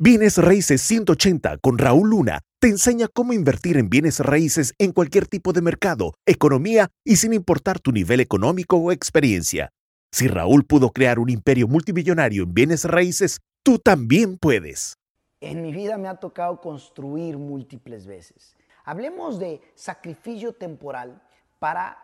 [0.00, 5.26] Bienes Raíces 180 con Raúl Luna te enseña cómo invertir en bienes raíces en cualquier
[5.26, 9.70] tipo de mercado, economía y sin importar tu nivel económico o experiencia.
[10.12, 14.94] Si Raúl pudo crear un imperio multimillonario en bienes raíces, tú también puedes.
[15.40, 18.54] En mi vida me ha tocado construir múltiples veces.
[18.84, 21.20] Hablemos de sacrificio temporal
[21.58, 21.98] para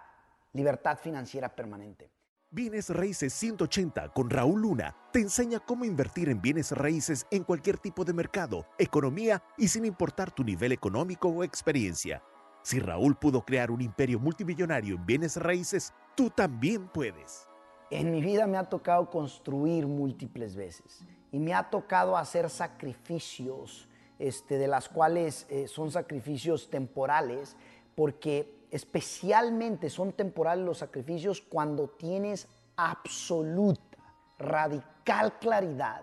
[0.53, 2.11] libertad financiera permanente.
[2.55, 7.79] Bienes Raíces 180 con Raúl Luna te enseña cómo invertir en bienes raíces en cualquier
[7.79, 12.23] tipo de mercado, economía y sin importar tu nivel económico o experiencia.
[12.63, 17.49] Si Raúl pudo crear un imperio multimillonario en bienes raíces, tú también puedes.
[17.91, 23.89] En mi vida me ha tocado construir múltiples veces y me ha tocado hacer sacrificios,
[24.21, 27.57] este, de las cuales eh, son sacrificios temporales,
[27.97, 33.99] porque especialmente son temporales los sacrificios cuando tienes absoluta,
[34.37, 36.03] radical claridad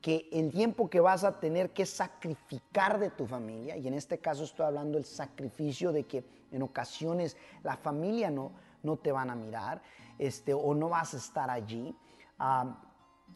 [0.00, 4.18] que el tiempo que vas a tener que sacrificar de tu familia, y en este
[4.18, 8.50] caso estoy hablando del sacrificio de que en ocasiones la familia no,
[8.82, 9.80] no te van a mirar
[10.18, 11.96] este, o no vas a estar allí,
[12.40, 12.82] ah,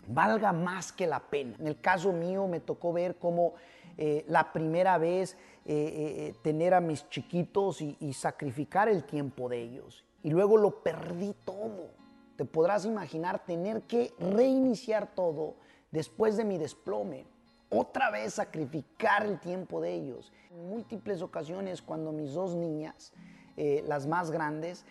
[0.06, 1.56] valga más que la pena.
[1.58, 3.54] En el caso mío me tocó ver cómo
[3.98, 9.48] eh, la primera vez eh, eh, tener a mis chiquitos y, y sacrificar el tiempo
[9.48, 10.04] de ellos.
[10.22, 11.90] Y luego lo perdí todo.
[12.36, 15.54] Te podrás imaginar tener que reiniciar todo
[15.90, 17.26] después de mi desplome.
[17.70, 20.32] Otra vez sacrificar el tiempo de ellos.
[20.50, 23.12] En múltiples ocasiones cuando mis dos niñas,
[23.56, 24.84] las más grandes,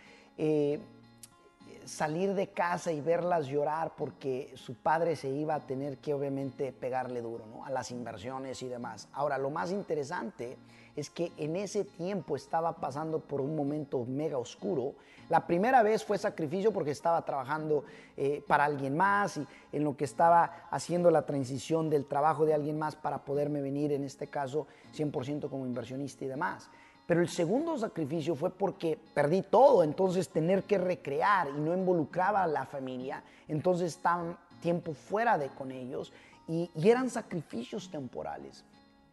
[1.85, 6.71] salir de casa y verlas llorar porque su padre se iba a tener que obviamente
[6.71, 7.65] pegarle duro ¿no?
[7.65, 9.07] a las inversiones y demás.
[9.13, 10.57] Ahora, lo más interesante
[10.95, 14.95] es que en ese tiempo estaba pasando por un momento mega oscuro.
[15.29, 17.83] La primera vez fue sacrificio porque estaba trabajando
[18.15, 22.53] eh, para alguien más y en lo que estaba haciendo la transición del trabajo de
[22.53, 26.69] alguien más para poderme venir, en este caso, 100% como inversionista y demás.
[27.07, 32.43] Pero el segundo sacrificio fue porque perdí todo, entonces tener que recrear y no involucraba
[32.43, 36.11] a la familia, entonces estaban tiempo fuera de con ellos
[36.47, 38.63] y, eran sacrificios temporales.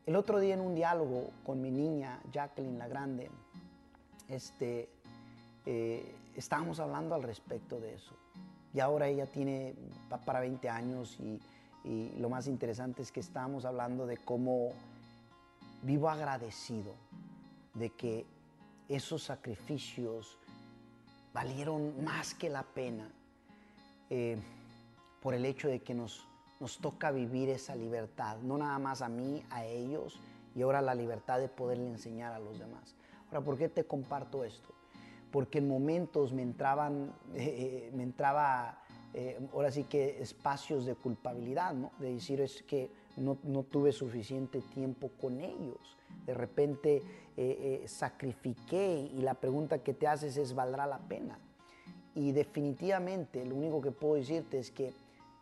[0.07, 3.31] El otro día en un diálogo con mi niña, Jacqueline la Grande,
[4.29, 4.89] este,
[5.67, 8.15] eh, estábamos hablando al respecto de eso.
[8.75, 9.75] Y ahora ella tiene,
[10.25, 11.39] para 20 años y,
[11.85, 14.71] y lo más interesante es que estábamos hablando de cómo
[15.83, 16.95] vivo agradecido
[17.75, 18.27] de que
[18.89, 20.39] esos sacrificios
[21.33, 23.11] valieron más que la pena
[24.11, 24.37] eh,
[25.23, 26.27] por el hecho de que nos,
[26.61, 30.19] nos toca vivir esa libertad, no nada más a mí, a ellos,
[30.55, 32.95] y ahora la libertad de poderle enseñar a los demás.
[33.29, 34.75] Ahora, ¿por qué te comparto esto?
[35.31, 38.79] Porque en momentos me entraban, eh, eh, me entraba,
[39.53, 41.93] ahora sí que espacios de culpabilidad, ¿no?
[41.99, 45.97] De decir, es que no, tuve suficiente tiempo con ellos
[46.27, 47.03] de repente eh,
[47.37, 51.39] eh, sacrifiqué y la pregunta que te haces es, ¿valdrá la pena?
[52.15, 54.93] Y definitivamente lo único que puedo decirte es que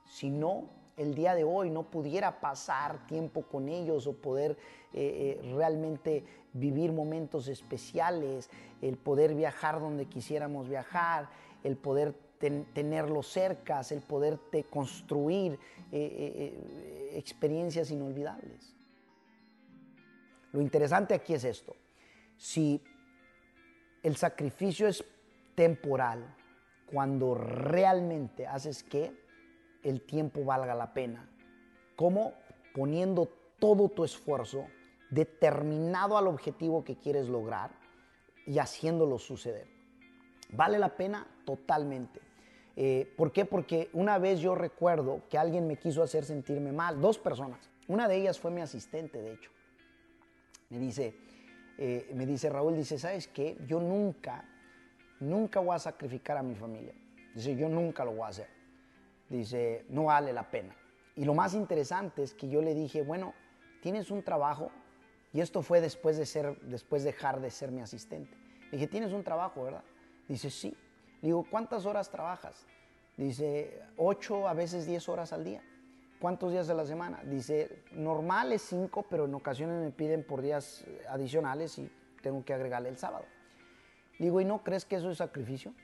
[0.08, 0.64] si no,
[0.96, 4.56] el día de hoy no pudiera pasar tiempo con ellos o poder
[4.92, 8.50] eh, realmente vivir momentos especiales,
[8.82, 11.28] el poder viajar donde quisiéramos viajar,
[11.64, 14.40] el poder tenerlos cerca, el poder
[14.70, 15.58] construir
[15.92, 18.74] experiencias inolvidables.
[20.52, 21.76] Lo interesante aquí es esto.
[22.36, 22.82] Si
[24.02, 25.04] el sacrificio es
[25.54, 26.34] temporal,
[26.90, 29.12] cuando realmente haces que
[29.84, 31.30] el tiempo valga la pena,
[31.94, 32.32] como
[32.74, 33.28] poniendo
[33.58, 34.66] todo tu esfuerzo
[35.10, 37.70] determinado al objetivo que quieres lograr
[38.46, 39.68] y haciéndolo suceder.
[40.50, 41.26] ¿Vale la pena?
[41.44, 42.20] Totalmente.
[42.82, 43.44] Eh, ¿Por qué?
[43.44, 47.68] Porque una vez yo recuerdo que alguien me quiso hacer sentirme mal, dos personas.
[47.88, 49.50] Una de ellas fue mi asistente, de hecho
[50.70, 51.14] me dice,
[51.76, 53.58] eh, me dice Raúl, dice, ¿sabes qué?
[53.66, 54.44] Yo nunca,
[55.18, 56.94] nunca voy a sacrificar a mi familia.
[57.34, 58.48] Dice, yo nunca lo voy a hacer.
[59.28, 60.74] Dice, no vale la pena.
[61.16, 63.34] Y lo más interesante es que yo le dije, bueno,
[63.82, 64.70] tienes un trabajo,
[65.32, 68.36] y esto fue después de, ser, después de dejar de ser mi asistente.
[68.70, 69.84] Le dije, tienes un trabajo, ¿verdad?
[70.28, 70.76] Dice, sí.
[71.22, 72.66] Digo, ¿cuántas horas trabajas?
[73.16, 75.62] Dice, ocho, a veces diez horas al día.
[76.20, 77.20] ¿Cuántos días de la semana?
[77.24, 81.90] Dice, normal es cinco, pero en ocasiones me piden por días adicionales y
[82.22, 83.24] tengo que agregarle el sábado.
[84.18, 85.74] Digo, ¿y no crees que eso es sacrificio?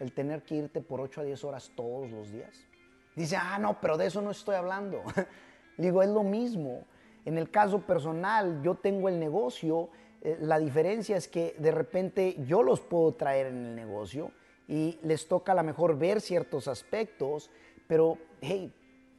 [0.00, 2.66] El tener que irte por 8 a 10 horas todos los días.
[3.14, 5.02] Dice, ah, no, pero de eso no estoy hablando.
[5.76, 6.84] Digo, es lo mismo.
[7.24, 9.90] En el caso personal, yo tengo el negocio.
[10.22, 14.32] Eh, la diferencia es que de repente yo los puedo traer en el negocio
[14.72, 17.50] y les toca a lo mejor ver ciertos aspectos,
[17.86, 18.72] pero hey,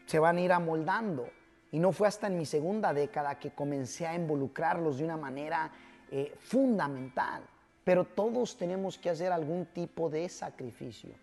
[0.08, 1.30] se van a ir amoldando.
[1.72, 5.72] Y no fue hasta en mi segunda década que comencé a involucrarlos de una manera
[6.10, 7.44] eh, fundamental.
[7.84, 11.14] Pero todos tenemos que hacer algún tipo de sacrificio.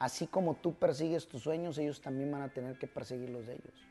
[0.00, 3.52] Así como tú persigues tus sueños, ellos también van a tener que perseguir los de
[3.52, 3.88] ellos.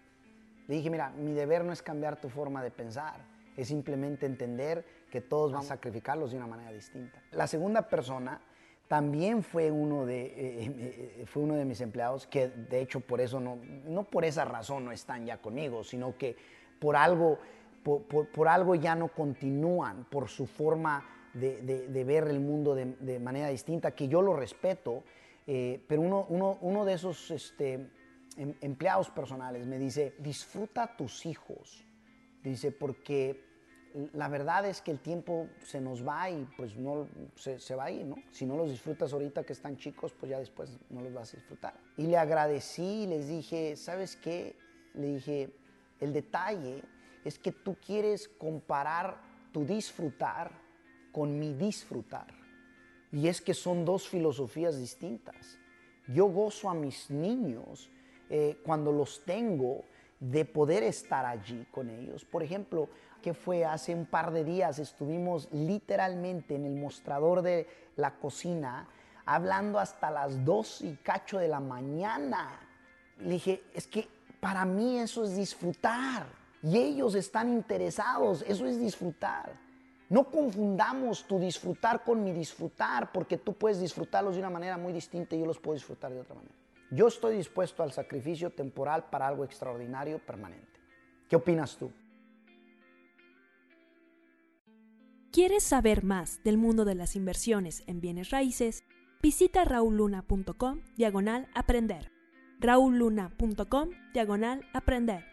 [0.67, 3.21] Le dije, mira, mi deber no es cambiar tu forma de pensar,
[3.55, 7.23] es simplemente entender que todos van a sacrificarlos de una manera distinta.
[7.31, 8.41] La segunda persona
[8.91, 12.99] también fue uno de, eh, eh, eh, fue uno de mis empleados, que de hecho
[12.99, 16.35] por eso no, no por esa razón no están ya conmigo, sino que
[16.77, 17.39] por algo,
[17.85, 23.91] por, algo ya no continúan, por su forma de, ver el mundo de, manera distinta,
[23.91, 25.05] que yo lo respeto,
[25.45, 27.75] pero uno, uno, uno, de esos este,
[28.35, 31.85] em, empleados personales me dice, disfruta a tus hijos,
[32.43, 33.50] dice, porque
[34.13, 37.91] la verdad es que el tiempo se nos va y pues no se, va a
[37.91, 38.15] ir, ¿no?
[38.31, 41.37] Si no los disfrutas ahorita que están chicos, pues ya después no los vas a
[41.37, 41.73] disfrutar.
[41.97, 44.55] Y le agradecí y les dije, ¿sabes qué?
[44.93, 45.49] Le dije,
[45.99, 46.83] el detalle
[47.23, 49.21] es que tú quieres comparar
[49.51, 50.51] tu disfrutar
[51.11, 52.27] con mi disfrutar.
[53.11, 55.59] Y es que son dos filosofías distintas.
[56.07, 57.89] Yo gozo a mis niños
[58.29, 59.83] eh, cuando los tengo
[60.21, 62.23] de poder estar allí con ellos.
[62.23, 62.87] Por ejemplo,
[63.21, 68.87] que fue hace un par de días, estuvimos literalmente en el mostrador de la cocina
[69.25, 72.59] hablando hasta las dos y cacho de la mañana.
[73.19, 74.07] Le dije, es que
[74.39, 76.25] para mí eso es disfrutar
[76.61, 79.51] y ellos están interesados, eso es disfrutar.
[80.09, 84.91] No confundamos tu disfrutar con mi disfrutar, porque tú puedes disfrutarlos de una manera muy
[84.93, 86.60] distinta y yo los puedo disfrutar de otra manera.
[86.91, 90.67] Yo estoy dispuesto al sacrificio temporal para algo extraordinario permanente.
[91.29, 91.89] ¿Qué opinas tú?
[95.31, 98.83] ¿Quieres saber más del mundo de las inversiones en bienes raíces?
[99.21, 102.11] Visita rauluna.com diagonal aprender.
[102.59, 105.30] rauluna.com diagonal aprender.